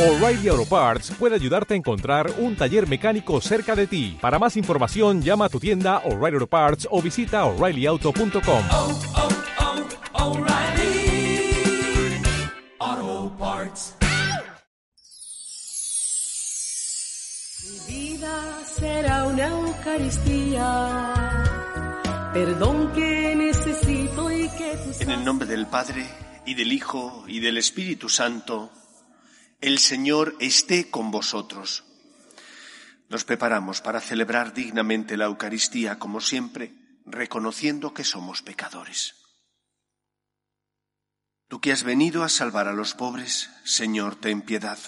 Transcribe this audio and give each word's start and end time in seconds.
O'Reilly 0.00 0.48
Auto 0.48 0.64
Parts 0.64 1.10
puede 1.18 1.34
ayudarte 1.34 1.74
a 1.74 1.76
encontrar 1.76 2.32
un 2.38 2.56
taller 2.56 2.88
mecánico 2.88 3.38
cerca 3.42 3.76
de 3.76 3.86
ti. 3.86 4.16
Para 4.18 4.38
más 4.38 4.56
información, 4.56 5.20
llama 5.20 5.44
a 5.44 5.48
tu 5.50 5.60
tienda 5.60 5.98
O'Reilly 6.06 6.36
Auto 6.36 6.46
Parts 6.46 6.88
o 6.90 7.02
visita 7.02 7.44
oreillyauto.com. 7.44 8.64
oh, 8.72 8.98
oh, 12.80 13.36
Parts. 13.38 13.94
Mi 17.62 17.94
vida 17.94 18.64
será 18.64 19.26
una 19.26 19.48
Eucaristía, 19.48 21.04
perdón 22.32 22.90
que 22.94 23.34
necesito 23.36 24.32
y 24.32 24.48
que 24.48 24.78
tú 24.82 24.92
En 25.00 25.10
el 25.10 25.22
nombre 25.26 25.46
del 25.46 25.66
Padre, 25.66 26.06
y 26.46 26.54
del 26.54 26.72
Hijo, 26.72 27.24
y 27.28 27.40
del 27.40 27.58
Espíritu 27.58 28.08
Santo, 28.08 28.70
el 29.60 29.78
Señor 29.78 30.36
esté 30.40 30.90
con 30.90 31.10
vosotros. 31.10 31.84
Nos 33.10 33.24
preparamos 33.24 33.80
para 33.80 34.00
celebrar 34.00 34.54
dignamente 34.54 35.16
la 35.16 35.26
Eucaristía, 35.26 35.98
como 35.98 36.20
siempre, 36.20 36.72
reconociendo 37.04 37.92
que 37.92 38.04
somos 38.04 38.42
pecadores. 38.42 39.16
Tú 41.48 41.60
que 41.60 41.72
has 41.72 41.82
venido 41.82 42.22
a 42.22 42.28
salvar 42.28 42.68
a 42.68 42.72
los 42.72 42.94
pobres, 42.94 43.50
Señor, 43.64 44.14
ten 44.14 44.40
piedad. 44.40 44.78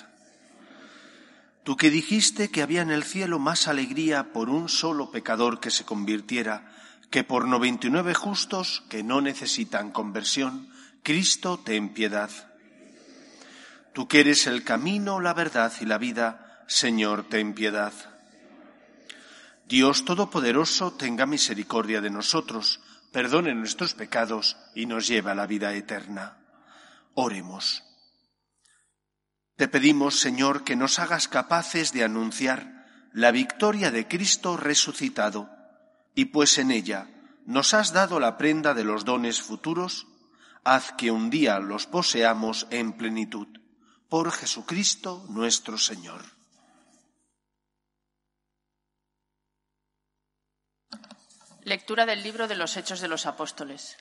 Tú 1.65 1.77
que 1.77 1.91
dijiste 1.91 2.51
que 2.51 2.63
había 2.63 2.83
en 2.83 2.91
el 2.91 3.05
cielo 3.05 3.39
más 3.39 3.69
alegría 3.69 4.33
por 4.33 4.49
un 4.49 4.69
solo 4.69 5.11
pecador 5.11 5.61
que 5.61 5.71
se 5.71 5.85
convirtiera 5.85 6.73
que 7.11 7.25
por 7.25 7.47
noventa 7.47 7.89
y 7.89 7.91
nueve 7.91 8.15
justos 8.15 8.85
que 8.89 9.03
no 9.03 9.21
necesitan 9.21 9.91
conversión, 9.91 10.73
Cristo, 11.03 11.59
ten 11.59 11.93
piedad. 11.93 12.52
Tú 13.93 14.09
que 14.09 14.21
eres 14.21 14.47
el 14.47 14.65
camino, 14.65 15.21
la 15.21 15.35
verdad 15.35 15.73
y 15.81 15.85
la 15.85 15.99
vida, 15.99 16.65
Señor, 16.67 17.29
ten 17.29 17.55
piedad. 17.55 17.93
Dios 19.69 20.05
Todopoderoso, 20.05 20.93
tenga 20.93 21.27
misericordia 21.27 22.01
de 22.01 22.11
nosotros, 22.11 22.81
perdone 23.13 23.55
nuestros 23.55 23.95
pecados 23.95 24.57
y 24.75 24.87
nos 24.87 25.07
lleve 25.07 25.31
a 25.31 25.35
la 25.35 25.47
vida 25.47 25.75
eterna. 25.75 26.39
Oremos. 27.15 27.85
Te 29.57 29.69
pedimos, 29.69 30.19
Señor, 30.19 30.65
que 30.65 30.77
nos 30.77 30.99
hagas 30.99 31.29
capaces 31.29 31.93
de 31.93 32.05
anunciar 32.05 33.11
la 33.13 33.31
victoria 33.31 33.91
de 33.91 34.09
Cristo 34.09 34.57
resucitado, 34.57 35.51
y 36.15 36.27
pues 36.27 36.57
en 36.59 36.71
ella 36.71 37.09
nos 37.45 37.75
has 37.75 37.93
dado 37.93 38.21
la 38.21 38.39
prenda 38.39 38.73
de 38.73 38.85
los 38.85 39.05
dones 39.05 39.43
futuros, 39.43 40.07
haz 40.65 40.93
que 40.93 41.11
un 41.11 41.29
día 41.29 41.59
los 41.59 41.87
poseamos 41.87 42.67
en 42.71 42.93
plenitud. 42.95 43.62
Por 44.13 44.31
Jesucristo 44.31 45.25
nuestro 45.31 45.79
Señor. 45.79 46.21
Lectura 51.63 52.05
del 52.05 52.23
libro 52.23 52.47
de 52.47 52.55
los 52.55 52.77
Hechos 52.77 53.01
de 53.01 53.09
los 53.09 53.25
Apóstoles. 53.25 53.97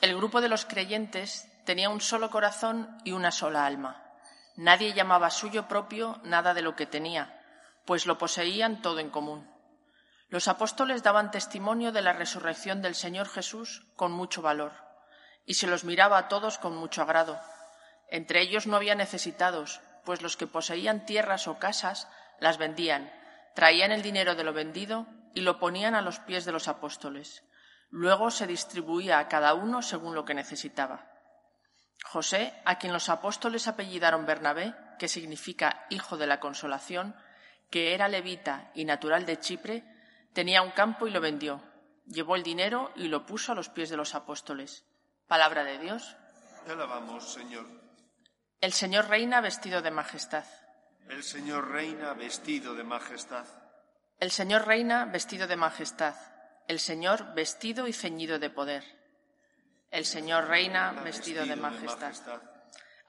El 0.00 0.16
grupo 0.16 0.40
de 0.40 0.48
los 0.48 0.64
creyentes 0.64 1.46
tenía 1.64 1.90
un 1.90 2.00
solo 2.00 2.28
corazón 2.28 2.98
y 3.04 3.12
una 3.12 3.30
sola 3.30 3.66
alma. 3.66 4.02
Nadie 4.56 4.94
llamaba 4.94 5.30
suyo 5.30 5.68
propio 5.68 6.20
nada 6.24 6.52
de 6.52 6.62
lo 6.62 6.74
que 6.74 6.86
tenía, 6.86 7.40
pues 7.86 8.06
lo 8.06 8.18
poseían 8.18 8.82
todo 8.82 8.98
en 8.98 9.10
común. 9.10 9.48
Los 10.28 10.48
apóstoles 10.48 11.04
daban 11.04 11.30
testimonio 11.30 11.92
de 11.92 12.02
la 12.02 12.14
resurrección 12.14 12.82
del 12.82 12.96
Señor 12.96 13.28
Jesús 13.28 13.86
con 13.94 14.10
mucho 14.10 14.42
valor, 14.42 14.72
y 15.46 15.54
se 15.54 15.68
los 15.68 15.84
miraba 15.84 16.18
a 16.18 16.26
todos 16.26 16.58
con 16.58 16.74
mucho 16.74 17.02
agrado. 17.02 17.38
Entre 18.10 18.40
ellos 18.40 18.66
no 18.66 18.76
había 18.76 18.94
necesitados, 18.94 19.80
pues 20.04 20.22
los 20.22 20.36
que 20.36 20.46
poseían 20.46 21.06
tierras 21.06 21.46
o 21.46 21.58
casas 21.58 22.08
las 22.40 22.58
vendían, 22.58 23.12
traían 23.54 23.92
el 23.92 24.02
dinero 24.02 24.34
de 24.34 24.44
lo 24.44 24.52
vendido 24.52 25.06
y 25.34 25.42
lo 25.42 25.58
ponían 25.58 25.94
a 25.94 26.02
los 26.02 26.18
pies 26.18 26.44
de 26.44 26.52
los 26.52 26.68
apóstoles. 26.68 27.44
Luego 27.90 28.30
se 28.30 28.46
distribuía 28.46 29.18
a 29.18 29.28
cada 29.28 29.54
uno 29.54 29.82
según 29.82 30.14
lo 30.14 30.24
que 30.24 30.34
necesitaba. 30.34 31.06
José, 32.04 32.54
a 32.64 32.78
quien 32.78 32.92
los 32.92 33.08
apóstoles 33.08 33.68
apellidaron 33.68 34.26
Bernabé, 34.26 34.74
que 34.98 35.08
significa 35.08 35.86
hijo 35.90 36.16
de 36.16 36.26
la 36.26 36.40
consolación, 36.40 37.14
que 37.70 37.94
era 37.94 38.08
levita 38.08 38.70
y 38.74 38.84
natural 38.84 39.26
de 39.26 39.38
Chipre, 39.38 39.84
tenía 40.32 40.62
un 40.62 40.70
campo 40.70 41.06
y 41.06 41.10
lo 41.10 41.20
vendió. 41.20 41.62
Llevó 42.06 42.36
el 42.36 42.42
dinero 42.42 42.90
y 42.96 43.08
lo 43.08 43.26
puso 43.26 43.52
a 43.52 43.54
los 43.54 43.68
pies 43.68 43.90
de 43.90 43.96
los 43.96 44.14
apóstoles. 44.14 44.84
Palabra 45.28 45.62
de 45.62 45.78
Dios. 45.78 46.16
Alabamos, 46.68 47.32
Señor. 47.32 47.79
El 48.60 48.74
Señor 48.74 49.08
reina 49.08 49.40
vestido 49.40 49.80
de 49.80 49.90
majestad. 49.90 50.44
El 51.08 51.22
Señor 51.22 51.70
reina 51.70 52.12
vestido 52.12 52.74
de 52.74 52.84
majestad. 52.84 53.46
El 54.18 54.30
Señor 54.30 54.66
reina 54.66 55.06
vestido 55.06 55.46
de 55.46 55.56
majestad. 55.56 56.14
El 56.68 56.78
Señor 56.78 57.32
vestido 57.34 57.88
y 57.88 57.94
ceñido 57.94 58.38
de 58.38 58.50
poder. 58.50 58.84
El 59.90 60.04
Señor 60.04 60.46
reina 60.48 60.92
vestido 61.02 61.46
de 61.46 61.56
majestad. 61.56 62.12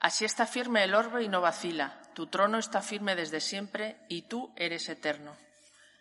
Así 0.00 0.24
está 0.24 0.46
firme 0.46 0.84
el 0.84 0.94
orbe 0.94 1.22
y 1.22 1.28
no 1.28 1.42
vacila. 1.42 2.00
Tu 2.14 2.28
trono 2.28 2.58
está 2.58 2.80
firme 2.80 3.14
desde 3.14 3.40
siempre 3.40 3.98
y 4.08 4.22
tú 4.22 4.54
eres 4.56 4.88
eterno. 4.88 5.36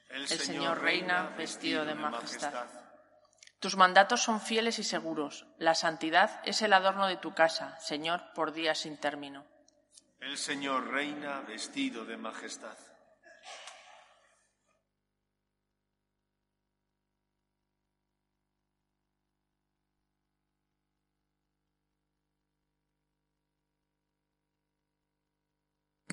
El 0.09 0.28
Señor 0.28 0.81
reina 0.81 1.35
vestido 1.38 1.84
de 1.84 1.95
majestad. 1.95 2.67
Tus 3.61 3.77
mandatos 3.77 4.23
son 4.23 4.41
fieles 4.41 4.79
y 4.79 4.83
seguros. 4.83 5.45
La 5.59 5.75
santidad 5.75 6.41
es 6.45 6.63
el 6.63 6.73
adorno 6.73 7.05
de 7.05 7.17
tu 7.17 7.35
casa, 7.35 7.77
Señor, 7.79 8.23
por 8.33 8.53
días 8.53 8.79
sin 8.79 8.97
término. 8.97 9.45
El 10.19 10.35
Señor 10.35 10.88
reina 10.89 11.41
vestido 11.41 12.03
de 12.03 12.17
majestad. 12.17 12.75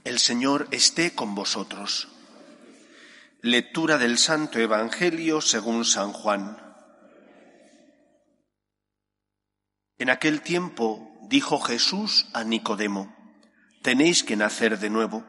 El 0.05 0.19
Señor 0.19 0.69
esté 0.71 1.15
con 1.15 1.35
vosotros. 1.35 2.09
Lectura 3.41 3.97
del 3.97 4.19
Santo 4.19 4.59
Evangelio 4.59 5.41
según 5.41 5.87
San 5.87 6.13
Juan. 6.13 6.68
En 9.99 10.11
aquel 10.11 10.43
tiempo 10.43 11.19
dijo 11.23 11.59
Jesús 11.59 12.29
a 12.33 12.45
Nicodemo, 12.45 13.17
Tenéis 13.83 14.23
que 14.23 14.37
nacer 14.37 14.79
de 14.79 14.91
nuevo. 14.91 15.25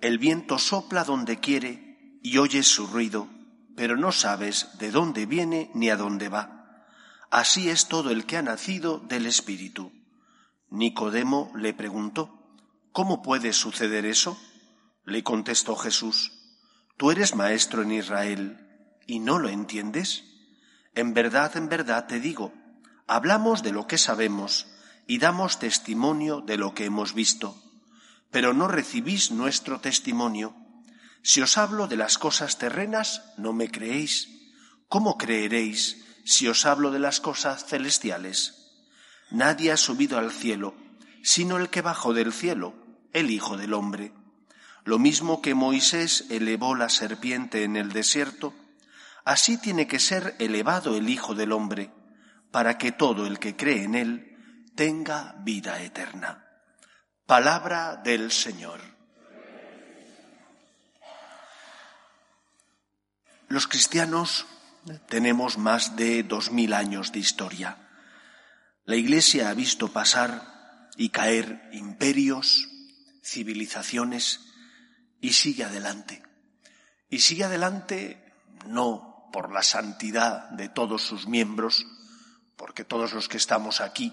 El 0.00 0.18
viento 0.18 0.58
sopla 0.58 1.04
donde 1.04 1.38
quiere 1.38 2.18
y 2.22 2.38
oyes 2.38 2.66
su 2.66 2.86
ruido, 2.86 3.28
pero 3.76 3.96
no 3.96 4.10
sabes 4.10 4.76
de 4.78 4.90
dónde 4.90 5.26
viene 5.26 5.70
ni 5.74 5.90
a 5.90 5.96
dónde 5.96 6.28
va. 6.28 6.84
Así 7.30 7.70
es 7.70 7.86
todo 7.86 8.10
el 8.10 8.26
que 8.26 8.36
ha 8.36 8.42
nacido 8.42 8.98
del 8.98 9.26
Espíritu. 9.26 9.92
Nicodemo 10.68 11.52
le 11.54 11.72
preguntó, 11.72 12.56
¿Cómo 12.90 13.22
puede 13.22 13.52
suceder 13.52 14.04
eso? 14.04 14.36
Le 15.04 15.22
contestó 15.22 15.76
Jesús, 15.76 16.32
Tú 16.96 17.12
eres 17.12 17.36
maestro 17.36 17.82
en 17.82 17.92
Israel 17.92 18.90
y 19.06 19.20
no 19.20 19.38
lo 19.38 19.48
entiendes. 19.48 20.24
En 20.94 21.14
verdad, 21.14 21.56
en 21.56 21.68
verdad 21.68 22.08
te 22.08 22.18
digo, 22.18 22.52
hablamos 23.08 23.62
de 23.62 23.72
lo 23.72 23.86
que 23.86 23.98
sabemos 23.98 24.66
y 25.06 25.18
damos 25.18 25.58
testimonio 25.58 26.42
de 26.42 26.58
lo 26.58 26.74
que 26.74 26.84
hemos 26.84 27.14
visto, 27.14 27.60
pero 28.30 28.52
no 28.52 28.68
recibís 28.68 29.32
nuestro 29.32 29.80
testimonio. 29.80 30.54
Si 31.22 31.40
os 31.40 31.56
hablo 31.56 31.88
de 31.88 31.96
las 31.96 32.18
cosas 32.18 32.58
terrenas, 32.58 33.22
no 33.38 33.54
me 33.54 33.70
creéis. 33.70 34.28
¿Cómo 34.88 35.16
creeréis 35.16 36.04
si 36.24 36.46
os 36.48 36.66
hablo 36.66 36.90
de 36.90 36.98
las 36.98 37.20
cosas 37.20 37.64
celestiales? 37.64 38.76
Nadie 39.30 39.72
ha 39.72 39.78
subido 39.78 40.18
al 40.18 40.30
cielo, 40.30 40.74
sino 41.22 41.56
el 41.56 41.70
que 41.70 41.82
bajó 41.82 42.12
del 42.12 42.32
cielo, 42.32 42.74
el 43.14 43.30
Hijo 43.30 43.56
del 43.56 43.72
Hombre. 43.72 44.12
Lo 44.84 44.98
mismo 44.98 45.40
que 45.40 45.54
Moisés 45.54 46.26
elevó 46.28 46.74
la 46.74 46.90
serpiente 46.90 47.64
en 47.64 47.76
el 47.76 47.92
desierto, 47.92 48.54
así 49.24 49.58
tiene 49.58 49.86
que 49.86 49.98
ser 49.98 50.36
elevado 50.38 50.96
el 50.96 51.08
Hijo 51.08 51.34
del 51.34 51.52
Hombre, 51.52 51.90
para 52.50 52.78
que 52.78 52.92
todo 52.92 53.26
el 53.26 53.38
que 53.38 53.56
cree 53.56 53.84
en 53.84 53.94
él 53.94 54.64
tenga 54.74 55.34
vida 55.40 55.82
eterna. 55.82 56.44
Palabra 57.26 57.96
del 57.96 58.30
Señor. 58.32 58.80
Los 63.48 63.66
cristianos 63.66 64.46
tenemos 65.08 65.58
más 65.58 65.96
de 65.96 66.22
dos 66.22 66.50
mil 66.52 66.72
años 66.72 67.12
de 67.12 67.18
historia. 67.18 67.76
La 68.84 68.96
Iglesia 68.96 69.50
ha 69.50 69.54
visto 69.54 69.92
pasar 69.92 70.88
y 70.96 71.10
caer 71.10 71.68
imperios, 71.72 72.68
civilizaciones, 73.22 74.40
y 75.20 75.32
sigue 75.32 75.64
adelante. 75.64 76.22
Y 77.10 77.20
sigue 77.20 77.44
adelante 77.44 78.32
no 78.66 79.28
por 79.32 79.52
la 79.52 79.62
santidad 79.62 80.50
de 80.50 80.68
todos 80.68 81.02
sus 81.02 81.26
miembros, 81.26 81.86
porque 82.58 82.84
todos 82.84 83.14
los 83.14 83.28
que 83.28 83.38
estamos 83.38 83.80
aquí 83.80 84.12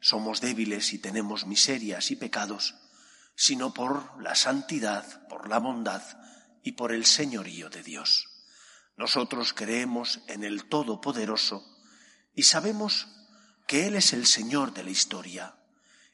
somos 0.00 0.40
débiles 0.40 0.92
y 0.92 0.98
tenemos 0.98 1.46
miserias 1.46 2.12
y 2.12 2.16
pecados, 2.16 2.76
sino 3.34 3.74
por 3.74 4.22
la 4.22 4.36
santidad, 4.36 5.26
por 5.26 5.48
la 5.48 5.58
bondad 5.58 6.02
y 6.62 6.72
por 6.72 6.92
el 6.92 7.06
señorío 7.06 7.70
de 7.70 7.82
Dios. 7.82 8.28
Nosotros 8.96 9.54
creemos 9.54 10.20
en 10.28 10.44
el 10.44 10.66
Todopoderoso 10.68 11.64
y 12.34 12.44
sabemos 12.44 13.08
que 13.66 13.86
Él 13.86 13.96
es 13.96 14.12
el 14.12 14.26
Señor 14.26 14.74
de 14.74 14.84
la 14.84 14.90
historia 14.90 15.56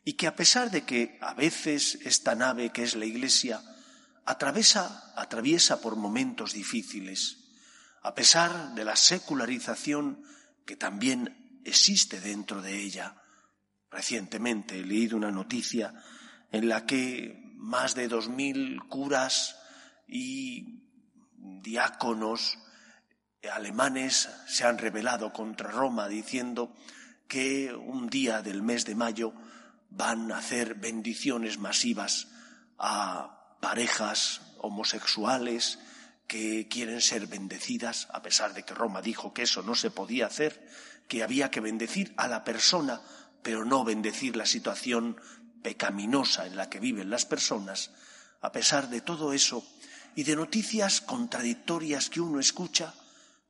y 0.05 0.15
que 0.15 0.27
a 0.27 0.37
pesar 0.37 0.71
de 0.71 0.85
que 0.85 1.19
a 1.21 1.35
veces 1.35 1.99
esta 2.05 2.35
nave 2.35 2.71
que 2.71 2.85
es 2.85 2.95
la 2.95 3.05
Iglesia 3.05 3.63
atraviesa, 4.25 5.13
atraviesa 5.17 5.81
por 5.81 5.97
momentos 5.97 6.53
difíciles, 6.53 7.39
a 8.03 8.15
pesar 8.15 8.75
de 8.75 8.85
la 8.85 8.97
secularización 8.97 10.23
que 10.67 10.77
también 10.77 11.44
existe 11.65 12.21
dentro 12.21 12.63
de 12.63 12.81
ella. 12.81 13.17
Recientemente 13.91 14.79
he 14.79 14.85
leído 14.85 15.17
una 15.17 15.31
noticia 15.31 15.95
en 16.51 16.69
la 16.69 16.87
que 16.87 17.55
más 17.57 17.95
de 17.95 18.09
dos 18.09 18.29
mil 18.29 18.81
curas 18.89 19.57
y 20.07 20.83
diáconos 21.37 22.59
alemanes 23.51 24.29
se 24.47 24.65
han 24.65 24.79
rebelado 24.79 25.33
contra 25.33 25.71
Roma 25.71 26.09
diciendo 26.09 26.75
que 27.29 27.75
un 27.75 28.09
día 28.09 28.43
del 28.43 28.63
mes 28.63 28.85
de 28.85 28.95
mayo 28.95 29.33
van 29.91 30.33
a 30.33 30.39
hacer 30.39 30.75
bendiciones 30.75 31.59
masivas 31.59 32.29
a 32.79 33.57
parejas 33.61 34.41
homosexuales 34.59 35.79
que 36.27 36.69
quieren 36.69 37.01
ser 37.01 37.27
bendecidas, 37.27 38.09
a 38.11 38.23
pesar 38.23 38.55
de 38.55 38.65
que 38.65 38.75
Roma 38.75 39.03
dijo 39.03 39.33
que 39.35 39.43
eso 39.43 39.63
no 39.63 39.75
se 39.75 39.91
podía 39.91 40.27
hacer, 40.27 40.67
que 41.09 41.23
había 41.23 41.51
que 41.51 41.61
bendecir 41.61 42.15
a 42.17 42.29
la 42.29 42.45
persona, 42.45 43.01
pero 43.43 43.65
no 43.65 43.85
bendecir 43.85 44.37
la 44.37 44.47
situación 44.47 45.21
pecaminosa 45.63 46.47
en 46.47 46.57
la 46.57 46.69
que 46.69 46.81
viven 46.81 47.11
las 47.11 47.25
personas, 47.27 47.91
a 48.41 48.53
pesar 48.53 48.89
de 48.89 49.01
todo 49.01 49.33
eso 49.33 49.67
y 50.15 50.25
de 50.25 50.37
noticias 50.37 51.01
contradictorias 51.01 52.11
que 52.11 52.21
uno 52.21 52.39
escucha, 52.39 52.95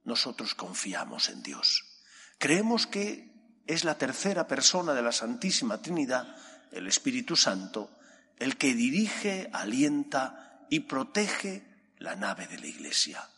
nosotros 0.04 0.54
confiamos 0.54 1.28
en 1.28 1.42
Dios. 1.42 1.84
Creemos 2.38 2.86
que 2.86 3.32
es 3.66 3.84
la 3.84 3.98
tercera 3.98 4.46
persona 4.46 4.92
de 4.92 5.02
la 5.02 5.12
Santísima 5.12 5.80
Trinidad, 5.80 6.36
el 6.72 6.86
Espíritu 6.86 7.36
Santo, 7.36 7.90
el 8.38 8.56
que 8.56 8.74
dirige, 8.74 9.48
alienta 9.52 10.66
y 10.70 10.80
protege 10.80 11.92
la 11.98 12.16
nave 12.16 12.46
de 12.46 12.58
la 12.58 12.66
Iglesia. 12.66 13.28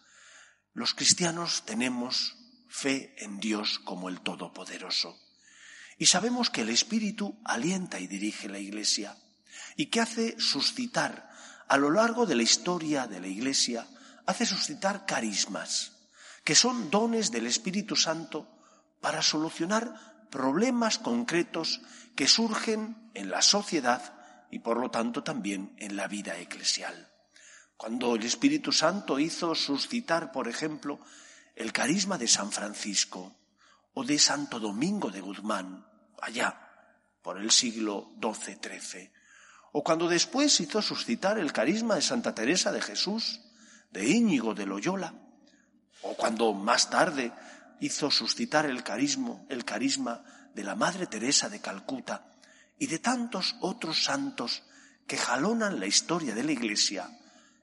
Los 0.72 0.94
cristianos 0.94 1.64
tenemos 1.64 2.36
fe 2.68 3.14
en 3.18 3.40
Dios 3.40 3.78
como 3.84 4.08
el 4.08 4.20
Todopoderoso. 4.20 5.18
Y 5.98 6.06
sabemos 6.06 6.50
que 6.50 6.62
el 6.62 6.68
Espíritu 6.68 7.38
alienta 7.44 7.98
y 8.00 8.06
dirige 8.06 8.48
la 8.48 8.58
Iglesia 8.58 9.16
y 9.76 9.86
que 9.86 10.00
hace 10.00 10.38
suscitar 10.38 11.30
a 11.68 11.76
lo 11.76 11.90
largo 11.90 12.26
de 12.26 12.34
la 12.34 12.42
historia 12.42 13.06
de 13.06 13.20
la 13.20 13.26
Iglesia, 13.26 13.86
hace 14.26 14.46
suscitar 14.46 15.06
carismas, 15.06 15.92
que 16.44 16.54
son 16.54 16.90
dones 16.90 17.30
del 17.30 17.46
Espíritu 17.46 17.96
Santo 17.96 18.48
para 19.00 19.22
solucionar 19.22 20.28
problemas 20.30 20.98
concretos 20.98 21.80
que 22.14 22.28
surgen 22.28 23.10
en 23.14 23.30
la 23.30 23.42
sociedad 23.42 24.14
y 24.50 24.60
por 24.60 24.78
lo 24.78 24.90
tanto 24.90 25.22
también 25.22 25.74
en 25.78 25.96
la 25.96 26.08
vida 26.08 26.38
eclesial. 26.38 27.10
Cuando 27.76 28.14
el 28.14 28.22
Espíritu 28.22 28.72
Santo 28.72 29.18
hizo 29.18 29.54
suscitar, 29.54 30.32
por 30.32 30.48
ejemplo, 30.48 31.00
el 31.56 31.72
carisma 31.72 32.18
de 32.18 32.28
San 32.28 32.52
Francisco 32.52 33.34
o 33.94 34.04
de 34.04 34.18
Santo 34.18 34.60
Domingo 34.60 35.10
de 35.10 35.22
Guzmán, 35.22 35.86
allá, 36.20 36.60
por 37.22 37.38
el 37.40 37.50
siglo 37.50 38.12
XII-XIII, 38.20 39.10
o 39.72 39.82
cuando 39.82 40.08
después 40.08 40.60
hizo 40.60 40.80
suscitar 40.82 41.38
el 41.38 41.52
carisma 41.52 41.96
de 41.96 42.02
Santa 42.02 42.34
Teresa 42.34 42.72
de 42.72 42.82
Jesús, 42.82 43.40
de 43.90 44.06
Íñigo 44.06 44.54
de 44.54 44.66
Loyola, 44.66 45.14
o 46.02 46.14
cuando 46.14 46.52
más 46.52 46.90
tarde 46.90 47.32
hizo 47.80 48.10
suscitar 48.10 48.66
el 48.66 48.82
carisma, 48.84 49.40
el 49.48 49.64
carisma 49.64 50.22
de 50.54 50.62
la 50.62 50.74
Madre 50.74 51.06
Teresa 51.06 51.48
de 51.48 51.60
Calcuta 51.60 52.34
y 52.78 52.86
de 52.86 52.98
tantos 52.98 53.56
otros 53.60 54.04
santos 54.04 54.62
que 55.06 55.16
jalonan 55.16 55.80
la 55.80 55.86
historia 55.86 56.34
de 56.34 56.44
la 56.44 56.52
Iglesia, 56.52 57.08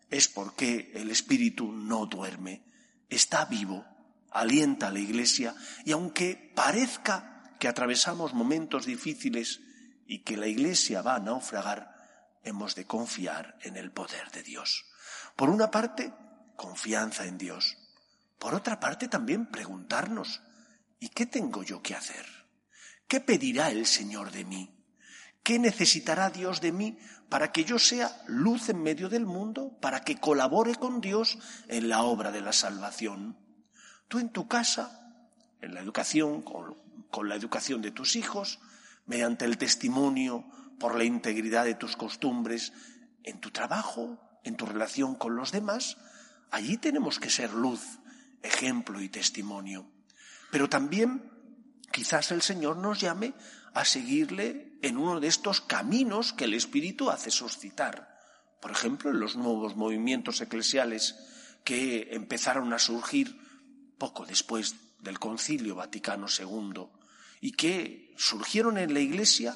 es 0.10 0.28
porque 0.28 0.92
el 0.96 1.12
Espíritu 1.12 1.72
no 1.72 2.06
duerme, 2.06 2.64
está 3.10 3.46
vivo, 3.46 3.86
alienta 4.32 4.88
a 4.88 4.92
la 4.92 5.00
Iglesia 5.00 5.56
y 5.86 5.92
aunque 5.92 6.52
parezca 6.56 7.56
que 7.60 7.68
atravesamos 7.68 8.34
momentos 8.34 8.86
difíciles 8.86 9.62
y 10.06 10.20
que 10.20 10.38
la 10.38 10.48
Iglesia 10.48 11.02
va 11.02 11.16
a 11.16 11.20
naufragar, 11.20 11.94
hemos 12.44 12.76
de 12.76 12.86
confiar 12.86 13.58
en 13.62 13.78
el 13.78 13.92
poder 13.92 14.32
de 14.32 14.44
Dios. 14.44 14.86
Por 15.36 15.50
una 15.50 15.72
parte, 15.72 16.14
confianza 16.56 17.26
en 17.26 17.38
Dios. 17.38 17.78
Por 18.38 18.54
otra 18.54 18.80
parte, 18.80 19.08
también 19.08 19.46
preguntarnos, 19.46 20.42
¿y 21.00 21.10
qué 21.10 21.26
tengo 21.26 21.64
yo 21.64 21.82
que 21.82 21.96
hacer? 21.96 22.26
¿Qué 23.08 23.20
pedirá 23.20 23.70
el 23.70 23.86
Señor 23.86 24.32
de 24.32 24.46
mí? 24.46 24.73
¿Qué 25.44 25.60
necesitará 25.60 26.30
Dios 26.30 26.62
de 26.62 26.72
mí 26.72 26.98
para 27.30 27.52
que 27.52 27.66
yo 27.66 27.78
sea 27.78 28.10
luz 28.28 28.70
en 28.70 28.82
medio 28.82 29.10
del 29.10 29.26
mundo, 29.26 29.78
para 29.82 30.02
que 30.02 30.16
colabore 30.16 30.76
con 30.76 31.02
Dios 31.02 31.38
en 31.68 31.90
la 31.90 32.04
obra 32.04 32.32
de 32.32 32.42
la 32.42 32.54
salvación? 32.54 33.38
Tú 34.08 34.20
en 34.20 34.30
tu 34.30 34.48
casa, 34.48 35.20
en 35.62 35.74
la 35.74 35.82
educación, 35.82 36.42
con, 36.44 36.78
con 37.12 37.28
la 37.28 37.36
educación 37.36 37.82
de 37.82 37.92
tus 37.92 38.16
hijos, 38.16 38.60
mediante 39.06 39.44
el 39.44 39.58
testimonio, 39.58 40.46
por 40.80 40.96
la 40.96 41.04
integridad 41.04 41.66
de 41.66 41.76
tus 41.76 41.98
costumbres, 41.98 42.72
en 43.24 43.40
tu 43.40 43.52
trabajo, 43.52 44.20
en 44.44 44.56
tu 44.56 44.66
relación 44.66 45.16
con 45.16 45.36
los 45.36 45.52
demás, 45.52 45.98
allí 46.52 46.78
tenemos 46.78 47.20
que 47.20 47.30
ser 47.30 47.54
luz, 47.54 47.82
ejemplo 48.42 49.02
y 49.02 49.10
testimonio. 49.10 49.90
Pero 50.52 50.70
también 50.70 51.32
quizás 51.92 52.32
el 52.32 52.42
Señor 52.42 52.78
nos 52.78 53.00
llame 53.00 53.34
a 53.74 53.86
seguirle 53.86 54.78
en 54.82 54.98
uno 54.98 55.20
de 55.20 55.28
estos 55.28 55.62
caminos 55.62 56.34
que 56.34 56.46
el 56.46 56.54
Espíritu 56.54 57.10
hace 57.10 57.32
suscitar. 57.32 58.20
Por 58.62 58.72
ejemplo, 58.72 59.10
en 59.12 59.20
los 59.20 59.36
nuevos 59.36 59.76
movimientos 59.76 60.42
eclesiales 60.42 61.16
que 61.64 62.10
empezaron 62.12 62.72
a 62.74 62.80
surgir 62.80 63.38
poco 63.98 64.26
después 64.26 64.76
del 65.00 65.20
Concilio 65.20 65.76
Vaticano 65.76 66.28
II 66.28 66.88
y 67.42 67.52
que 67.52 68.14
surgieron 68.18 68.78
en 68.78 68.94
la 68.94 69.00
Iglesia 69.00 69.56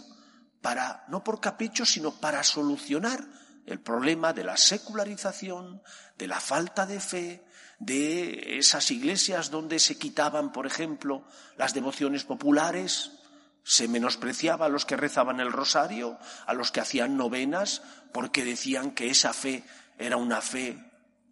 para, 0.61 1.05
no 1.09 1.23
por 1.23 1.39
capricho, 1.39 1.85
sino 1.85 2.11
para 2.19 2.43
solucionar 2.43 3.25
el 3.65 3.79
problema 3.79 4.33
de 4.33 4.43
la 4.43 4.57
secularización, 4.57 5.81
de 6.17 6.27
la 6.27 6.39
falta 6.39 6.85
de 6.85 6.99
fe, 6.99 7.45
de 7.79 8.57
esas 8.57 8.89
iglesias 8.91 9.51
donde 9.51 9.79
se 9.79 9.97
quitaban, 9.97 10.51
por 10.51 10.65
ejemplo, 10.65 11.27
las 11.57 11.73
devociones 11.73 12.23
populares, 12.23 13.11
se 13.67 13.89
menospreciaba 13.89 14.67
a 14.67 14.69
los 14.69 14.85
que 14.85 14.95
rezaban 14.95 15.41
el 15.41 15.51
rosario, 15.51 16.17
a 16.45 16.53
los 16.53 16.71
que 16.71 16.79
hacían 16.79 17.17
novenas, 17.17 17.81
porque 18.13 18.45
decían 18.45 18.91
que 18.91 19.09
esa 19.09 19.33
fe 19.33 19.65
era 19.97 20.15
una 20.15 20.39
fe 20.39 20.89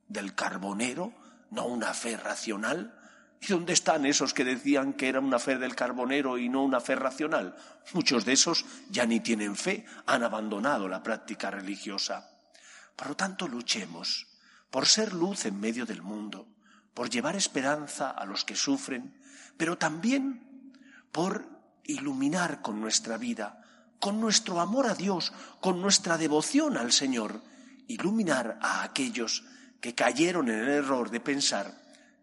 del 0.09 0.35
carbonero, 0.35 1.13
no 1.51 1.65
una 1.65 1.93
fe 1.93 2.17
racional. 2.17 2.99
¿Y 3.39 3.47
dónde 3.47 3.71
están 3.71 4.05
esos 4.05 4.33
que 4.33 4.43
decían 4.43 4.91
que 4.95 5.07
era 5.07 5.21
una 5.21 5.39
fe 5.39 5.57
del 5.57 5.75
carbonero 5.75 6.37
y 6.37 6.49
no 6.49 6.61
una 6.61 6.81
fe 6.81 6.95
racional? 6.95 7.55
Muchos 7.93 8.25
de 8.25 8.33
esos 8.33 8.65
ya 8.89 9.05
ni 9.05 9.21
tienen 9.21 9.55
fe, 9.55 9.85
han 10.05 10.23
abandonado 10.23 10.89
la 10.89 11.01
práctica 11.01 11.49
religiosa. 11.49 12.29
Por 12.97 13.07
lo 13.07 13.15
tanto, 13.15 13.47
luchemos 13.47 14.27
por 14.69 14.87
ser 14.87 15.13
luz 15.13 15.45
en 15.45 15.57
medio 15.57 15.85
del 15.85 16.01
mundo, 16.01 16.49
por 16.93 17.09
llevar 17.09 17.37
esperanza 17.37 18.09
a 18.09 18.25
los 18.25 18.43
que 18.43 18.57
sufren, 18.57 19.17
pero 19.55 19.77
también 19.77 20.73
por 21.13 21.54
iluminar 21.85 22.61
con 22.61 22.81
nuestra 22.81 23.17
vida, 23.17 23.61
con 23.99 24.19
nuestro 24.19 24.59
amor 24.59 24.87
a 24.87 24.95
Dios, 24.95 25.33
con 25.61 25.81
nuestra 25.81 26.17
devoción 26.17 26.77
al 26.77 26.91
Señor, 26.91 27.41
iluminar 27.87 28.59
a 28.61 28.83
aquellos 28.83 29.43
que 29.79 29.95
cayeron 29.95 30.49
en 30.49 30.59
el 30.59 30.69
error 30.69 31.09
de 31.11 31.19
pensar 31.19 31.81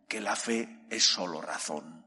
que 0.08 0.20
la 0.20 0.36
fe 0.36 0.84
es 0.90 1.04
solo 1.04 1.40
razón. 1.40 2.06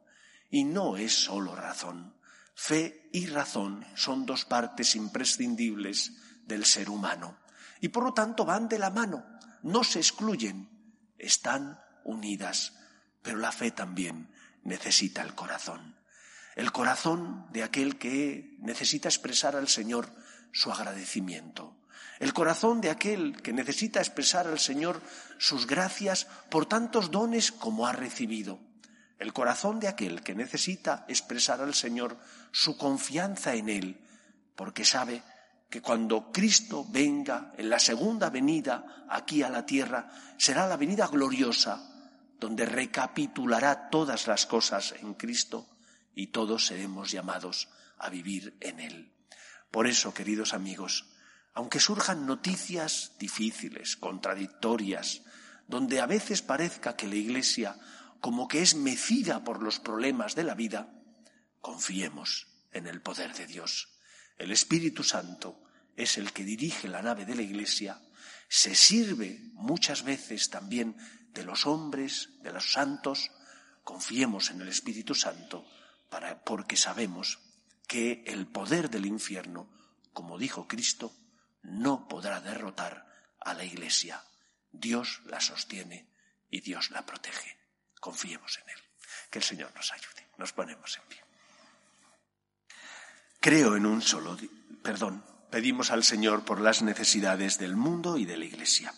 Y 0.49 0.63
no 0.63 0.97
es 0.97 1.13
solo 1.13 1.55
razón. 1.55 2.13
Fe 2.53 3.09
y 3.11 3.25
razón 3.27 3.85
son 3.95 4.25
dos 4.25 4.45
partes 4.45 4.95
imprescindibles 4.95 6.13
del 6.45 6.65
ser 6.65 6.89
humano. 6.89 7.37
Y 7.81 7.89
por 7.89 8.03
lo 8.03 8.13
tanto 8.13 8.45
van 8.45 8.69
de 8.69 8.79
la 8.79 8.89
mano, 8.89 9.25
no 9.63 9.83
se 9.83 9.99
excluyen, 9.99 10.69
están 11.17 11.79
unidas. 12.03 12.73
Pero 13.21 13.37
la 13.37 13.51
fe 13.51 13.71
también 13.71 14.31
necesita 14.63 15.21
el 15.21 15.35
corazón. 15.35 15.95
El 16.55 16.71
corazón 16.71 17.47
de 17.51 17.63
aquel 17.63 17.97
que 17.97 18.55
necesita 18.59 19.09
expresar 19.09 19.57
al 19.57 19.67
Señor 19.67 20.09
su 20.53 20.71
agradecimiento. 20.71 21.75
El 22.17 22.33
corazón 22.33 22.79
de 22.79 22.89
aquel 22.89 23.41
que 23.41 23.51
necesita 23.51 23.99
expresar 23.99 24.47
al 24.47 24.59
Señor 24.59 25.01
sus 25.37 25.67
gracias 25.67 26.27
por 26.49 26.65
tantos 26.65 27.11
dones 27.11 27.51
como 27.51 27.87
ha 27.87 27.91
recibido, 27.91 28.61
el 29.19 29.33
corazón 29.33 29.81
de 29.81 29.89
aquel 29.89 30.23
que 30.23 30.33
necesita 30.33 31.03
expresar 31.09 31.59
al 31.59 31.73
Señor 31.73 32.17
su 32.53 32.77
confianza 32.77 33.53
en 33.53 33.67
Él, 33.67 34.01
porque 34.55 34.85
sabe 34.85 35.23
que 35.69 35.81
cuando 35.81 36.31
Cristo 36.31 36.85
venga 36.87 37.51
en 37.57 37.69
la 37.69 37.79
segunda 37.79 38.29
venida 38.29 39.05
aquí 39.09 39.43
a 39.43 39.49
la 39.49 39.65
tierra, 39.65 40.09
será 40.37 40.67
la 40.67 40.77
venida 40.77 41.07
gloriosa, 41.07 41.81
donde 42.39 42.65
recapitulará 42.65 43.89
todas 43.89 44.27
las 44.27 44.45
cosas 44.45 44.93
en 45.01 45.15
Cristo 45.15 45.74
y 46.15 46.27
todos 46.27 46.65
seremos 46.65 47.11
llamados 47.11 47.69
a 47.97 48.09
vivir 48.09 48.57
en 48.61 48.79
Él. 48.79 49.11
Por 49.69 49.87
eso, 49.87 50.13
queridos 50.13 50.53
amigos, 50.53 51.09
aunque 51.53 51.79
surjan 51.79 52.25
noticias 52.25 53.13
difíciles, 53.19 53.97
contradictorias, 53.97 55.21
donde 55.67 55.99
a 55.99 56.05
veces 56.05 56.41
parezca 56.41 56.95
que 56.95 57.07
la 57.07 57.15
Iglesia 57.15 57.77
como 58.21 58.47
que 58.47 58.61
es 58.61 58.75
mecida 58.75 59.43
por 59.43 59.61
los 59.61 59.79
problemas 59.79 60.35
de 60.35 60.43
la 60.43 60.55
vida, 60.55 60.93
confiemos 61.61 62.47
en 62.71 62.87
el 62.87 63.01
poder 63.01 63.33
de 63.35 63.45
Dios. 63.45 63.89
El 64.37 64.51
Espíritu 64.51 65.03
Santo 65.03 65.61
es 65.95 66.17
el 66.17 66.31
que 66.33 66.43
dirige 66.43 66.87
la 66.87 67.01
nave 67.01 67.25
de 67.25 67.35
la 67.35 67.41
Iglesia, 67.41 68.01
se 68.47 68.75
sirve 68.75 69.41
muchas 69.53 70.03
veces 70.03 70.49
también 70.49 70.95
de 71.33 71.43
los 71.43 71.65
hombres, 71.65 72.29
de 72.41 72.51
los 72.51 72.71
santos, 72.71 73.31
confiemos 73.83 74.49
en 74.51 74.61
el 74.61 74.69
Espíritu 74.69 75.13
Santo 75.15 75.65
porque 76.43 76.77
sabemos 76.77 77.39
que 77.87 78.23
el 78.27 78.47
poder 78.47 78.89
del 78.89 79.05
infierno, 79.05 79.69
como 80.13 80.37
dijo 80.37 80.67
Cristo, 80.67 81.13
no 81.61 82.07
podrá 82.07 82.41
derrotar 82.41 83.05
a 83.39 83.53
la 83.53 83.63
Iglesia. 83.63 84.23
Dios 84.71 85.21
la 85.25 85.39
sostiene 85.39 86.09
y 86.49 86.61
Dios 86.61 86.91
la 86.91 87.05
protege. 87.05 87.57
Confiemos 87.99 88.57
en 88.59 88.69
Él. 88.69 88.79
Que 89.29 89.39
el 89.39 89.43
Señor 89.43 89.71
nos 89.75 89.91
ayude. 89.91 90.27
Nos 90.37 90.53
ponemos 90.53 90.97
en 90.97 91.03
pie. 91.07 91.21
Creo 93.39 93.75
en 93.75 93.85
un 93.85 94.01
solo, 94.01 94.37
perdón, 94.81 95.23
pedimos 95.51 95.91
al 95.91 96.03
Señor 96.03 96.45
por 96.45 96.59
las 96.59 96.81
necesidades 96.81 97.59
del 97.59 97.75
mundo 97.75 98.17
y 98.17 98.25
de 98.25 98.37
la 98.37 98.45
Iglesia. 98.45 98.93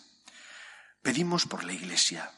Pedimos 1.02 1.46
por 1.46 1.64
la 1.64 1.72
Iglesia, 1.72 2.32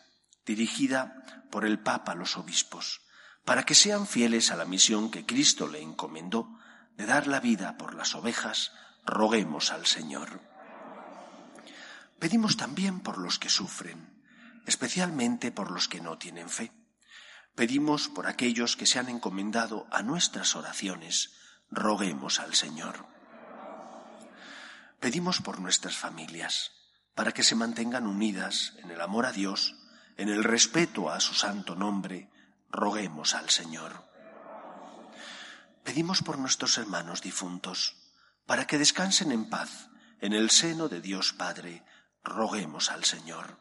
dirigida 0.45 1.47
por 1.51 1.65
el 1.65 1.79
Papa 1.79 2.15
los 2.15 2.37
obispos, 2.37 3.03
para 3.51 3.65
que 3.65 3.75
sean 3.75 4.07
fieles 4.07 4.53
a 4.53 4.57
la 4.57 4.65
misión 4.65 5.11
que 5.11 5.27
Cristo 5.27 5.67
le 5.67 5.83
encomendó 5.83 6.57
de 6.97 7.05
dar 7.05 7.27
la 7.27 7.41
vida 7.41 7.77
por 7.77 7.97
las 7.97 8.15
ovejas, 8.15 8.71
roguemos 9.05 9.73
al 9.73 9.87
Señor. 9.87 10.41
Pedimos 12.21 12.57
también 12.57 13.01
por 13.01 13.19
los 13.19 13.41
que 13.41 13.49
sufren, 13.49 14.23
especialmente 14.67 15.51
por 15.51 15.73
los 15.73 15.89
que 15.89 16.01
no 16.01 16.17
tienen 16.17 16.49
fe. 16.49 16.71
Pedimos 17.57 18.09
por 18.09 18.29
aquellos 18.29 18.77
que 18.77 18.87
se 18.87 19.01
han 19.01 19.09
encomendado 19.09 19.89
a 19.91 20.05
nuestras 20.05 20.55
oraciones, 20.55 21.33
roguemos 21.73 22.39
al 22.39 22.55
Señor. 22.55 23.05
Pedimos 25.01 25.41
por 25.41 25.59
nuestras 25.59 25.97
familias, 25.97 26.71
para 27.17 27.33
que 27.33 27.43
se 27.43 27.57
mantengan 27.57 28.07
unidas 28.07 28.75
en 28.77 28.93
el 28.93 29.01
amor 29.01 29.27
a 29.27 29.33
Dios, 29.33 29.75
en 30.17 30.29
el 30.29 30.45
respeto 30.45 31.11
a 31.11 31.19
su 31.19 31.35
santo 31.35 31.75
nombre, 31.75 32.30
roguemos 32.71 33.35
al 33.35 33.51
Señor. 33.51 34.05
Pedimos 35.85 36.23
por 36.23 36.39
nuestros 36.39 36.79
hermanos 36.79 37.23
difuntos, 37.23 37.97
para 38.47 38.67
que 38.67 38.79
descansen 38.79 39.33
en 39.33 39.49
paz 39.49 39.89
en 40.21 40.33
el 40.33 40.51
seno 40.51 40.89
de 40.89 41.01
Dios 41.01 41.33
Padre, 41.33 41.83
roguemos 42.23 42.91
al 42.91 43.05
Señor. 43.05 43.59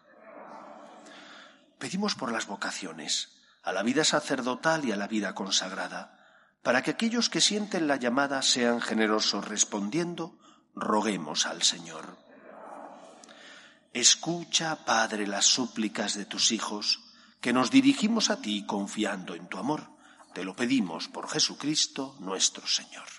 Pedimos 1.77 2.15
por 2.15 2.31
las 2.31 2.47
vocaciones, 2.47 3.29
a 3.63 3.71
la 3.71 3.83
vida 3.83 4.03
sacerdotal 4.03 4.85
y 4.85 4.91
a 4.91 4.97
la 4.97 5.07
vida 5.07 5.33
consagrada, 5.33 6.17
para 6.61 6.83
que 6.83 6.91
aquellos 6.91 7.29
que 7.29 7.39
sienten 7.39 7.87
la 7.87 7.95
llamada 7.95 8.41
sean 8.41 8.81
generosos 8.81 9.47
respondiendo, 9.47 10.37
roguemos 10.75 11.45
al 11.45 11.63
Señor. 11.63 12.17
Escucha, 13.93 14.85
Padre, 14.85 15.25
las 15.25 15.45
súplicas 15.45 16.15
de 16.15 16.25
tus 16.25 16.51
hijos, 16.51 17.08
que 17.41 17.53
nos 17.53 17.71
dirigimos 17.71 18.29
a 18.29 18.41
ti 18.41 18.65
confiando 18.65 19.35
en 19.35 19.47
tu 19.47 19.57
amor. 19.57 19.89
Te 20.33 20.43
lo 20.43 20.55
pedimos 20.55 21.07
por 21.07 21.29
Jesucristo 21.29 22.15
nuestro 22.19 22.67
Señor. 22.67 23.18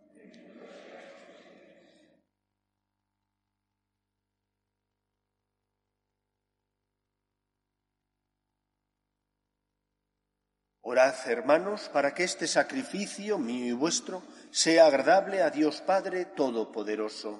Orad, 10.91 11.15
hermanos, 11.27 11.87
para 11.93 12.13
que 12.13 12.25
este 12.25 12.47
sacrificio 12.47 13.37
mío 13.37 13.65
y 13.65 13.71
vuestro 13.71 14.23
sea 14.51 14.87
agradable 14.87 15.41
a 15.41 15.49
Dios 15.49 15.79
Padre 15.79 16.25
Todopoderoso. 16.25 17.39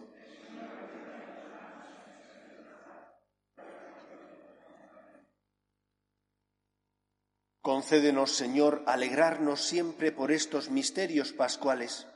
Concédenos, 7.62 8.32
Señor, 8.38 8.84
alegrarnos 8.86 9.60
siempre 9.60 10.14
por 10.14 10.32
estos 10.32 10.70
misterios 10.70 11.34
pascuales 11.34 12.08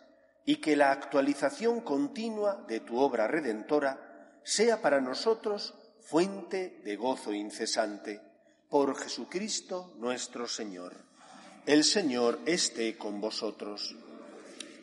y 0.45 0.61
que 0.61 0.77
la 0.77 0.93
actualización 0.93 1.81
continua 1.81 2.63
de 2.65 2.79
tu 2.79 2.97
obra 2.97 3.27
redentora 3.27 4.39
sea 4.45 4.81
para 4.81 5.01
nosotros 5.01 5.73
fuente 5.99 6.79
de 6.85 6.95
gozo 6.95 7.33
incesante. 7.33 8.21
Por 8.69 8.95
Jesucristo 8.95 9.93
nuestro 9.97 10.47
Señor. 10.47 11.03
El 11.65 11.83
Señor 11.83 12.41
esté 12.45 12.95
con 12.95 13.19
vosotros. 13.19 13.95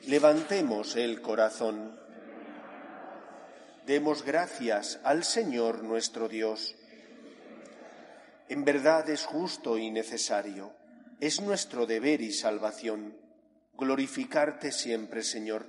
Levantemos 0.09 0.97
el 0.97 1.23
corazón. 1.23 1.97
Demos 3.87 4.25
gracias 4.25 4.99
al 5.05 5.23
Señor 5.23 5.85
nuestro 5.85 6.29
Dios. 6.29 6.75
En 8.49 8.65
verdad 8.65 9.09
es 9.11 9.25
justo 9.25 9.79
y 9.79 9.93
necesario, 9.93 10.73
es 11.21 11.41
nuestro 11.41 11.87
deber 11.87 12.21
y 12.21 12.33
salvación 12.33 13.17
glorificarte 13.79 14.73
siempre, 14.73 15.23
Señor, 15.23 15.67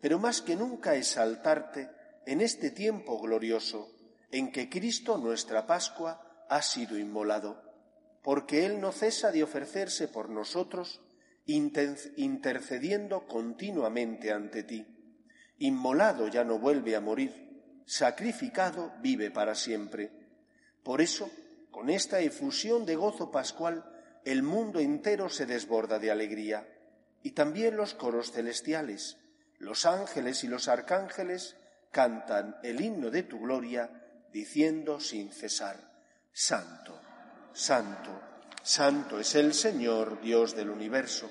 pero 0.00 0.18
más 0.18 0.42
que 0.42 0.56
nunca 0.56 0.96
exaltarte 0.96 1.88
en 2.26 2.40
este 2.40 2.72
tiempo 2.72 3.20
glorioso 3.20 3.92
en 4.32 4.50
que 4.50 4.68
Cristo 4.68 5.18
nuestra 5.18 5.68
Pascua 5.68 6.46
ha 6.48 6.62
sido 6.62 6.98
inmolado 6.98 7.67
porque 8.28 8.66
Él 8.66 8.78
no 8.78 8.92
cesa 8.92 9.32
de 9.32 9.42
ofrecerse 9.42 10.06
por 10.06 10.28
nosotros, 10.28 11.00
intercediendo 11.46 13.26
continuamente 13.26 14.30
ante 14.32 14.64
ti. 14.64 14.86
Inmolado 15.60 16.28
ya 16.28 16.44
no 16.44 16.58
vuelve 16.58 16.94
a 16.94 17.00
morir, 17.00 17.82
sacrificado 17.86 18.92
vive 19.00 19.30
para 19.30 19.54
siempre. 19.54 20.10
Por 20.82 21.00
eso, 21.00 21.30
con 21.70 21.88
esta 21.88 22.20
efusión 22.20 22.84
de 22.84 22.96
gozo 22.96 23.30
pascual, 23.30 23.82
el 24.26 24.42
mundo 24.42 24.78
entero 24.78 25.30
se 25.30 25.46
desborda 25.46 25.98
de 25.98 26.10
alegría, 26.10 26.68
y 27.22 27.30
también 27.30 27.78
los 27.78 27.94
coros 27.94 28.30
celestiales, 28.30 29.16
los 29.58 29.86
ángeles 29.86 30.44
y 30.44 30.48
los 30.48 30.68
arcángeles 30.68 31.56
cantan 31.92 32.58
el 32.62 32.82
himno 32.82 33.10
de 33.10 33.22
tu 33.22 33.40
gloria 33.40 33.90
diciendo 34.34 35.00
sin 35.00 35.32
cesar, 35.32 35.78
Santo, 36.30 37.07
Santo, 37.52 38.20
Santo 38.62 39.18
es 39.18 39.34
el 39.34 39.54
Señor, 39.54 40.20
Dios 40.20 40.54
del 40.54 40.70
universo. 40.70 41.30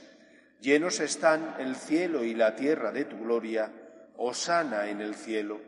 Llenos 0.59 0.99
están 0.99 1.55
el 1.59 1.75
cielo 1.75 2.23
y 2.23 2.33
la 2.33 2.55
tierra 2.55 2.91
de 2.91 3.05
tu 3.05 3.19
gloria, 3.19 3.71
Osana 4.17 4.89
en 4.89 5.01
el 5.01 5.15
cielo. 5.15 5.61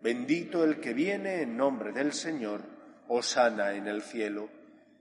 Bendito 0.00 0.62
el 0.62 0.78
que 0.78 0.94
viene 0.94 1.42
en 1.42 1.56
nombre 1.56 1.92
del 1.92 2.12
Señor, 2.12 2.62
Osana 3.08 3.72
en 3.72 3.88
el 3.88 4.02
cielo. 4.02 4.48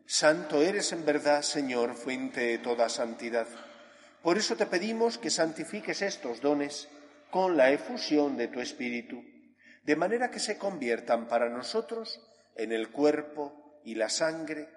Santo 0.07 0.61
eres 0.61 0.91
en 0.91 1.05
verdad, 1.05 1.43
Señor, 1.43 1.93
fuente 1.93 2.41
de 2.41 2.57
toda 2.57 2.89
santidad. 2.89 3.47
Por 4.23 4.37
eso 4.37 4.55
te 4.55 4.65
pedimos 4.65 5.17
que 5.17 5.29
santifiques 5.29 6.01
estos 6.01 6.41
dones 6.41 6.89
con 7.29 7.57
la 7.57 7.69
efusión 7.71 8.37
de 8.37 8.47
tu 8.47 8.59
Espíritu, 8.59 9.23
de 9.83 9.95
manera 9.95 10.31
que 10.31 10.39
se 10.39 10.57
conviertan 10.57 11.27
para 11.27 11.49
nosotros 11.49 12.19
en 12.55 12.71
el 12.71 12.89
cuerpo 12.89 13.81
y 13.85 13.95
la 13.95 14.09
sangre 14.09 14.76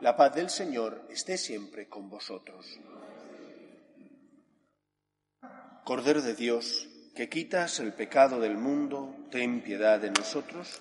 la 0.00 0.16
paz 0.16 0.34
del 0.34 0.50
Señor 0.50 1.06
esté 1.10 1.38
siempre 1.38 1.88
con 1.88 2.10
vosotros. 2.10 2.78
Cordero 5.84 6.20
de 6.20 6.34
Dios, 6.34 6.88
que 7.14 7.28
quitas 7.28 7.80
el 7.80 7.94
pecado 7.94 8.40
del 8.40 8.58
mundo, 8.58 9.14
ten 9.30 9.62
piedad 9.62 10.00
de 10.00 10.10
nosotros. 10.10 10.78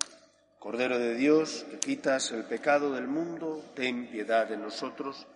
Cordero 0.59 0.97
de 0.97 1.15
Dios, 1.15 1.65
que 1.69 1.79
quitas 1.79 2.31
el 2.31 2.43
pecado 2.45 2.91
del 2.91 3.07
mundo, 3.07 3.63
ten 3.75 4.09
piedad 4.09 4.47
de 4.47 4.57
nosotros. 4.57 5.27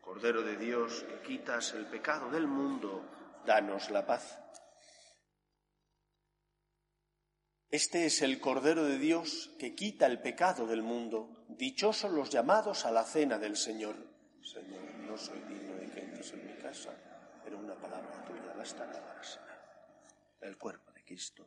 Cordero 0.00 0.42
de 0.42 0.56
Dios, 0.56 1.04
que 1.04 1.28
quitas 1.28 1.74
el 1.74 1.86
pecado 1.86 2.30
del 2.30 2.46
mundo, 2.46 3.04
danos 3.46 3.90
la 3.90 4.06
paz. 4.06 4.38
Este 7.70 8.06
es 8.06 8.22
el 8.22 8.40
Cordero 8.40 8.82
de 8.84 8.98
Dios 8.98 9.50
que 9.58 9.76
quita 9.76 10.06
el 10.06 10.20
pecado 10.20 10.66
del 10.66 10.82
mundo. 10.82 11.39
Dichosos 11.56 12.10
los 12.12 12.30
llamados 12.30 12.86
a 12.86 12.90
la 12.90 13.04
cena 13.04 13.38
del 13.38 13.56
Señor. 13.56 13.96
Señor, 14.42 14.82
no 15.06 15.16
soy 15.16 15.40
digno 15.42 15.74
de 15.76 15.90
que 15.90 16.00
entres 16.00 16.32
en 16.32 16.46
mi 16.46 16.54
casa, 16.54 16.90
pero 17.44 17.58
una 17.58 17.74
palabra 17.74 18.24
tuya 18.24 18.54
bastará 18.56 19.04
para 19.04 19.22
sanar. 19.22 19.60
El 20.40 20.56
cuerpo 20.56 20.90
de 20.92 21.04
Cristo. 21.04 21.46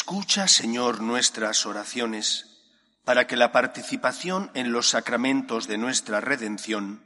Escucha, 0.00 0.48
Señor, 0.48 1.02
nuestras 1.02 1.66
oraciones, 1.66 2.46
para 3.04 3.26
que 3.26 3.36
la 3.36 3.52
participación 3.52 4.50
en 4.54 4.72
los 4.72 4.88
sacramentos 4.88 5.68
de 5.68 5.76
nuestra 5.76 6.22
redención 6.22 7.04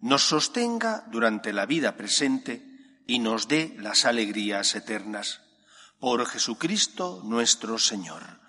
nos 0.00 0.22
sostenga 0.22 1.04
durante 1.12 1.52
la 1.52 1.66
vida 1.66 1.98
presente 1.98 3.02
y 3.06 3.18
nos 3.18 3.46
dé 3.46 3.76
las 3.78 4.06
alegrías 4.06 4.74
eternas. 4.74 5.42
Por 6.00 6.24
Jesucristo 6.24 7.20
nuestro 7.24 7.78
Señor. 7.78 8.40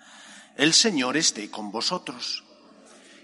El 0.56 0.72
Señor 0.72 1.18
esté 1.18 1.50
con 1.50 1.70
vosotros. 1.70 2.44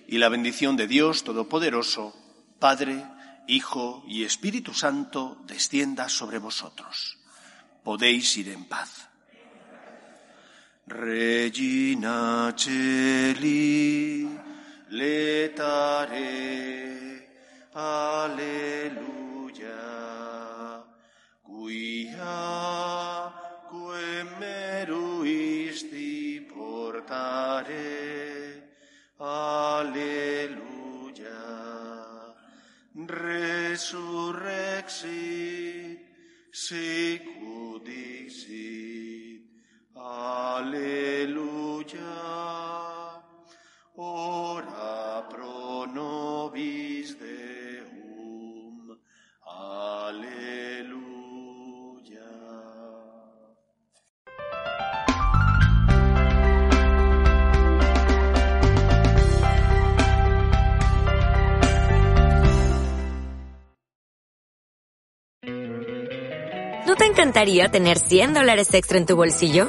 Y 0.07 0.19
la 0.19 0.29
bendición 0.29 0.77
de 0.77 0.87
Dios 0.87 1.25
Todopoderoso, 1.25 2.15
Padre, 2.61 3.07
Hijo 3.47 4.05
y 4.07 4.25
Espíritu 4.25 4.75
Santo, 4.75 5.43
descienda 5.47 6.11
sobre 6.11 6.37
vosotros. 6.37 7.17
Podéis 7.83 8.37
ir 8.37 8.51
en 8.51 8.67
paz. 8.67 9.08
Regina 10.91 12.51
Celi, 12.57 14.27
letare, 14.89 16.17
aleluya, 17.75 18.97
quia 21.43 23.33
quem 23.69 24.27
meruisti 24.41 26.11
portare, 26.49 27.77
aleluya, 29.19 30.57
resurrexit, 32.97 34.41
sicut 36.51 37.85
dixit, 37.85 38.88
aleluya, 40.09 42.01
ora 43.97 45.29
pro 45.29 45.87
nobis 45.87 47.19
Deum, 47.19 48.97
aleluya. 49.45 50.49
¿No 66.87 66.97
te 66.97 67.05
encantaría 67.05 67.69
tener 67.69 67.99
100 67.99 68.33
dólares 68.33 68.73
extra 68.73 68.97
en 68.97 69.05
tu 69.05 69.15
bolsillo? 69.15 69.69